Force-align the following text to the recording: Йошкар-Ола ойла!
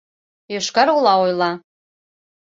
Йошкар-Ола 0.53 1.13
ойла! 1.23 1.51